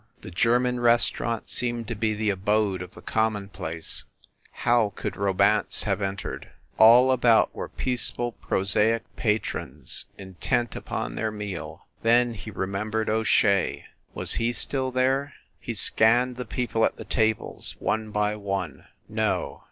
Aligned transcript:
The 0.21 0.31
German 0.31 0.79
restaurant 0.79 1.47
seemed 1.47 1.87
to 1.87 1.93
be 1.93 2.15
the 2.15 2.31
abode 2.31 2.81
of 2.81 2.95
the 2.95 3.03
commonplace 3.03 4.05
how 4.49 4.93
could 4.95 5.15
Romance 5.15 5.83
have 5.83 6.01
entered? 6.01 6.49
All 6.79 7.11
about 7.11 7.53
were 7.53 7.69
peace 7.69 8.09
ful, 8.09 8.31
prosaic 8.31 9.03
patrons, 9.15 10.07
intent 10.17 10.75
upon 10.75 11.13
their 11.13 11.29
meal.... 11.29 11.85
Then 12.01 12.33
he 12.33 12.49
remembered 12.49 13.11
O 13.11 13.21
Shea. 13.21 13.85
Was 14.15 14.33
he 14.41 14.53
still 14.53 14.89
there? 14.89 15.35
He 15.59 15.75
scanned 15.75 16.35
the 16.35 16.45
people 16.45 16.83
at 16.83 16.95
the 16.95 17.05
tables, 17.05 17.75
one 17.77 18.09
by 18.09 18.35
one. 18.35 18.85
No. 19.07 19.59